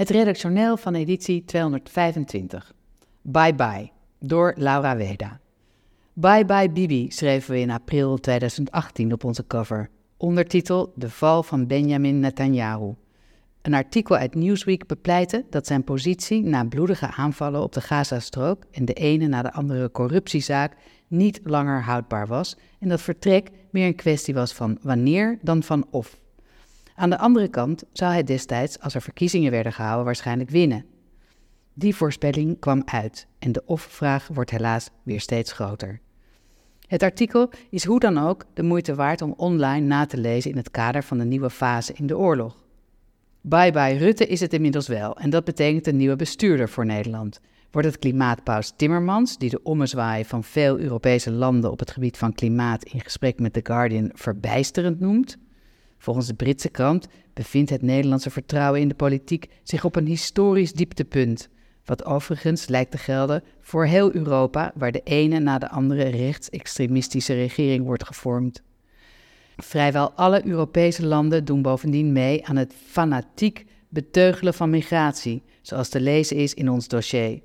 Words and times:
Het 0.00 0.10
redactioneel 0.10 0.76
van 0.76 0.94
editie 0.94 1.44
225. 1.44 2.72
Bye 3.22 3.54
Bye, 3.54 3.90
door 4.18 4.54
Laura 4.56 4.96
Weda. 4.96 5.40
Bye 6.12 6.44
Bye 6.44 6.70
Bibi 6.70 7.10
schreven 7.10 7.52
we 7.52 7.60
in 7.60 7.70
april 7.70 8.18
2018 8.18 9.12
op 9.12 9.24
onze 9.24 9.46
cover. 9.46 9.90
Ondertitel 10.16 10.92
De 10.94 11.10
val 11.10 11.42
van 11.42 11.66
Benjamin 11.66 12.20
Netanyahu. 12.20 12.94
Een 13.62 13.74
artikel 13.74 14.16
uit 14.16 14.34
Newsweek 14.34 14.86
bepleitte 14.86 15.44
dat 15.50 15.66
zijn 15.66 15.84
positie 15.84 16.42
na 16.42 16.64
bloedige 16.64 17.10
aanvallen 17.10 17.62
op 17.62 17.72
de 17.72 17.80
Gazastrook 17.80 18.64
en 18.70 18.84
de 18.84 18.94
ene 18.94 19.26
na 19.26 19.42
de 19.42 19.52
andere 19.52 19.90
corruptiezaak 19.90 20.76
niet 21.08 21.40
langer 21.44 21.82
houdbaar 21.82 22.26
was 22.26 22.56
en 22.78 22.88
dat 22.88 23.00
vertrek 23.00 23.50
meer 23.70 23.86
een 23.86 23.94
kwestie 23.94 24.34
was 24.34 24.52
van 24.52 24.78
wanneer 24.82 25.38
dan 25.42 25.62
van 25.62 25.86
of. 25.90 26.18
Aan 27.00 27.10
de 27.10 27.18
andere 27.18 27.48
kant 27.48 27.84
zou 27.92 28.12
hij 28.12 28.22
destijds, 28.22 28.80
als 28.80 28.94
er 28.94 29.02
verkiezingen 29.02 29.50
werden 29.50 29.72
gehouden, 29.72 30.04
waarschijnlijk 30.04 30.50
winnen. 30.50 30.84
Die 31.74 31.96
voorspelling 31.96 32.58
kwam 32.58 32.82
uit 32.84 33.26
en 33.38 33.52
de 33.52 33.62
of-vraag 33.66 34.28
wordt 34.32 34.50
helaas 34.50 34.90
weer 35.02 35.20
steeds 35.20 35.52
groter. 35.52 36.00
Het 36.86 37.02
artikel 37.02 37.50
is 37.70 37.84
hoe 37.84 38.00
dan 38.00 38.18
ook 38.18 38.44
de 38.54 38.62
moeite 38.62 38.94
waard 38.94 39.22
om 39.22 39.34
online 39.36 39.86
na 39.86 40.06
te 40.06 40.16
lezen 40.16 40.50
in 40.50 40.56
het 40.56 40.70
kader 40.70 41.02
van 41.02 41.18
de 41.18 41.24
nieuwe 41.24 41.50
fase 41.50 41.92
in 41.92 42.06
de 42.06 42.18
oorlog. 42.18 42.64
Bye 43.40 43.72
bye 43.72 43.96
Rutte 43.96 44.26
is 44.26 44.40
het 44.40 44.52
inmiddels 44.52 44.88
wel 44.88 45.16
en 45.16 45.30
dat 45.30 45.44
betekent 45.44 45.86
een 45.86 45.96
nieuwe 45.96 46.16
bestuurder 46.16 46.68
voor 46.68 46.86
Nederland. 46.86 47.40
Wordt 47.70 47.88
het 47.88 47.98
klimaatpaus 47.98 48.72
Timmermans, 48.76 49.38
die 49.38 49.50
de 49.50 49.62
ommezwaai 49.62 50.24
van 50.24 50.44
veel 50.44 50.78
Europese 50.78 51.30
landen 51.30 51.70
op 51.70 51.78
het 51.78 51.90
gebied 51.90 52.16
van 52.16 52.32
klimaat 52.32 52.84
in 52.84 53.00
gesprek 53.00 53.38
met 53.38 53.52
The 53.52 53.60
Guardian 53.62 54.10
verbijsterend 54.14 55.00
noemt? 55.00 55.38
Volgens 56.00 56.26
de 56.26 56.34
Britse 56.34 56.68
krant 56.68 57.06
bevindt 57.34 57.70
het 57.70 57.82
Nederlandse 57.82 58.30
vertrouwen 58.30 58.80
in 58.80 58.88
de 58.88 58.94
politiek 58.94 59.48
zich 59.62 59.84
op 59.84 59.96
een 59.96 60.06
historisch 60.06 60.72
dieptepunt. 60.72 61.48
Wat 61.84 62.04
overigens 62.04 62.68
lijkt 62.68 62.90
te 62.90 62.98
gelden 62.98 63.42
voor 63.60 63.84
heel 63.84 64.14
Europa, 64.14 64.72
waar 64.74 64.92
de 64.92 65.00
ene 65.04 65.38
na 65.38 65.58
de 65.58 65.68
andere 65.68 66.08
rechtsextremistische 66.08 67.34
regering 67.34 67.84
wordt 67.84 68.06
gevormd. 68.06 68.62
Vrijwel 69.56 70.12
alle 70.12 70.46
Europese 70.46 71.06
landen 71.06 71.44
doen 71.44 71.62
bovendien 71.62 72.12
mee 72.12 72.46
aan 72.46 72.56
het 72.56 72.74
fanatiek 72.86 73.66
beteugelen 73.88 74.54
van 74.54 74.70
migratie, 74.70 75.42
zoals 75.62 75.88
te 75.88 76.00
lezen 76.00 76.36
is 76.36 76.54
in 76.54 76.70
ons 76.70 76.88
dossier. 76.88 77.40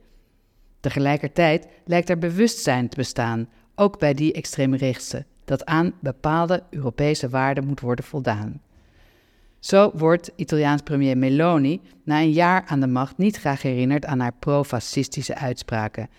Tegelijkertijd 0.80 1.68
lijkt 1.86 2.10
er 2.10 2.18
bewustzijn 2.18 2.90
te 2.90 2.96
bestaan, 2.96 3.50
ook 3.76 4.00
bij 4.00 4.14
die 4.14 4.34
extreemrechtse, 4.34 5.26
dat 5.46 5.66
aan 5.66 5.94
bepaalde 6.00 6.64
Europese 6.70 7.30
waarden 7.30 7.66
moet 7.66 7.80
worden 7.80 8.06
voldaan. 8.06 8.62
Zo 9.60 9.92
wordt 9.94 10.32
Italiaans 10.36 10.82
premier 10.82 11.18
Meloni 11.18 11.82
na 12.04 12.20
een 12.22 12.32
jaar 12.32 12.64
aan 12.66 12.80
de 12.80 12.88
macht 12.88 13.18
niet 13.18 13.38
graag 13.38 13.62
herinnerd 13.62 14.06
aan 14.06 14.20
haar 14.20 14.34
pro-fascistische 14.40 15.36
uitspraken 15.36 16.10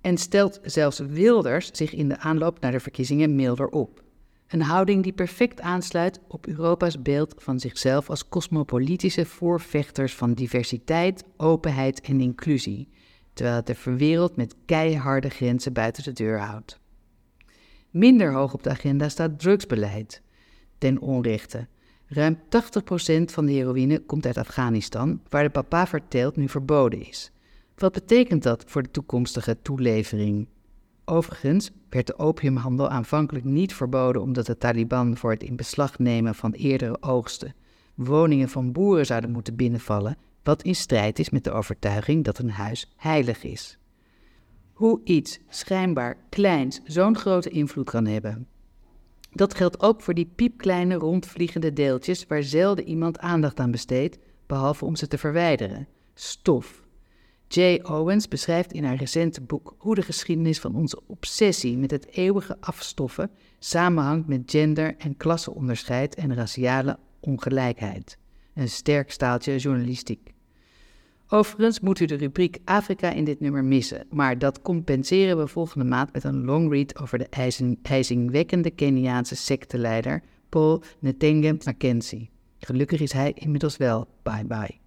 en 0.00 0.16
stelt 0.16 0.60
zelfs 0.62 0.98
Wilders 0.98 1.70
zich 1.72 1.92
in 1.92 2.08
de 2.08 2.18
aanloop 2.18 2.60
naar 2.60 2.72
de 2.72 2.80
verkiezingen 2.80 3.34
milder 3.34 3.68
op. 3.68 4.02
Een 4.48 4.62
houding 4.62 5.02
die 5.02 5.12
perfect 5.12 5.60
aansluit 5.60 6.20
op 6.28 6.46
Europa's 6.46 7.02
beeld 7.02 7.34
van 7.38 7.60
zichzelf 7.60 8.10
als 8.10 8.28
cosmopolitische 8.28 9.26
voorvechters 9.26 10.14
van 10.14 10.34
diversiteit, 10.34 11.24
openheid 11.36 12.00
en 12.00 12.20
inclusie, 12.20 12.88
terwijl 13.32 13.56
het 13.56 13.66
de 13.66 13.74
verwereld 13.74 14.36
met 14.36 14.54
keiharde 14.66 15.28
grenzen 15.28 15.72
buiten 15.72 16.04
de 16.04 16.12
deur 16.12 16.40
houdt. 16.40 16.80
Minder 17.96 18.32
hoog 18.32 18.54
op 18.54 18.62
de 18.62 18.70
agenda 18.70 19.08
staat 19.08 19.38
drugsbeleid. 19.38 20.22
Ten 20.78 21.00
onrechte. 21.00 21.66
Ruim 22.06 22.38
80% 22.38 22.38
van 23.24 23.46
de 23.46 23.52
heroïne 23.52 23.98
komt 23.98 24.26
uit 24.26 24.36
Afghanistan, 24.36 25.20
waar 25.28 25.42
de 25.42 25.50
papa 25.50 25.86
verteelt 25.86 26.36
nu 26.36 26.48
verboden 26.48 27.06
is. 27.06 27.32
Wat 27.76 27.92
betekent 27.92 28.42
dat 28.42 28.64
voor 28.66 28.82
de 28.82 28.90
toekomstige 28.90 29.56
toelevering? 29.62 30.48
Overigens 31.04 31.70
werd 31.88 32.06
de 32.06 32.18
opiumhandel 32.18 32.88
aanvankelijk 32.88 33.44
niet 33.44 33.74
verboden 33.74 34.22
omdat 34.22 34.46
de 34.46 34.58
Taliban 34.58 35.16
voor 35.16 35.30
het 35.30 35.42
in 35.42 35.56
beslag 35.56 35.98
nemen 35.98 36.34
van 36.34 36.52
eerdere 36.52 37.02
oogsten 37.02 37.54
woningen 37.94 38.48
van 38.48 38.72
boeren 38.72 39.06
zouden 39.06 39.30
moeten 39.30 39.56
binnenvallen, 39.56 40.16
wat 40.42 40.62
in 40.62 40.74
strijd 40.74 41.18
is 41.18 41.30
met 41.30 41.44
de 41.44 41.52
overtuiging 41.52 42.24
dat 42.24 42.38
een 42.38 42.50
huis 42.50 42.92
heilig 42.96 43.44
is. 43.44 43.78
Hoe 44.76 45.00
iets 45.04 45.38
schijnbaar 45.48 46.16
kleins 46.28 46.80
zo'n 46.84 47.16
grote 47.16 47.50
invloed 47.50 47.90
kan 47.90 48.06
hebben. 48.06 48.46
Dat 49.32 49.54
geldt 49.54 49.80
ook 49.80 50.02
voor 50.02 50.14
die 50.14 50.32
piepkleine 50.34 50.94
rondvliegende 50.94 51.72
deeltjes 51.72 52.26
waar 52.26 52.42
zelden 52.42 52.88
iemand 52.88 53.18
aandacht 53.18 53.60
aan 53.60 53.70
besteedt, 53.70 54.18
behalve 54.46 54.84
om 54.84 54.96
ze 54.96 55.06
te 55.06 55.18
verwijderen. 55.18 55.88
Stof. 56.14 56.82
Jay 57.48 57.80
Owens 57.82 58.28
beschrijft 58.28 58.72
in 58.72 58.84
haar 58.84 58.96
recente 58.96 59.40
boek 59.40 59.74
hoe 59.78 59.94
de 59.94 60.02
geschiedenis 60.02 60.60
van 60.60 60.74
onze 60.74 61.00
obsessie 61.06 61.78
met 61.78 61.90
het 61.90 62.06
eeuwige 62.06 62.56
afstoffen 62.60 63.30
samenhangt 63.58 64.26
met 64.26 64.42
gender- 64.46 64.96
en 64.98 65.16
klasseonderscheid 65.16 66.14
en 66.14 66.34
raciale 66.34 66.98
ongelijkheid. 67.20 68.18
Een 68.54 68.68
sterk 68.68 69.10
staaltje 69.10 69.56
journalistiek. 69.56 70.34
Overigens 71.28 71.80
moet 71.80 72.00
u 72.00 72.04
de 72.04 72.14
rubriek 72.14 72.58
Afrika 72.64 73.10
in 73.10 73.24
dit 73.24 73.40
nummer 73.40 73.64
missen, 73.64 74.06
maar 74.10 74.38
dat 74.38 74.62
compenseren 74.62 75.38
we 75.38 75.46
volgende 75.46 75.84
maand 75.84 76.12
met 76.12 76.24
een 76.24 76.44
longread 76.44 76.98
over 76.98 77.18
de 77.18 77.26
ijzingwekkende 77.82 78.70
Keniaanse 78.70 79.36
secteleider 79.36 80.22
Paul 80.48 80.82
Ntenge 81.00 81.56
Mackenzie. 81.64 82.30
Gelukkig 82.58 83.00
is 83.00 83.12
hij 83.12 83.32
inmiddels 83.34 83.76
wel 83.76 84.08
bye 84.22 84.44
bye. 84.44 84.78